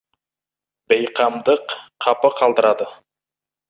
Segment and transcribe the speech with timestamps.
[0.93, 2.93] Бейқамдық қапы қалдырады.